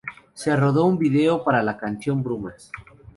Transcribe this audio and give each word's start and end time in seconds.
Se 0.33 0.55
rodó 0.55 0.85
un 0.85 0.97
vídeo 0.97 1.43
para 1.43 1.61
la 1.61 1.77
canción 1.77 2.23
"Brumas". 2.23 2.71